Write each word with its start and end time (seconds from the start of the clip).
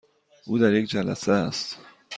او 0.47 0.57
در 0.59 0.73
یک 0.73 0.89
جلسه 0.89 1.31
است. 1.31 1.79